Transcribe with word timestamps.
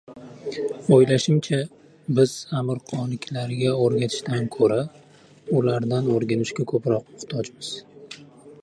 O‘ylashimcha, 0.95 1.59
biz 2.19 2.33
amirqoliklarga 2.61 3.75
o‘rgatishdan 3.83 4.49
ko‘ra, 4.57 4.79
ulardan 5.61 6.11
o‘rganishga 6.17 6.69
ko‘proq 6.75 7.15
muhtojmiz. 7.17 7.73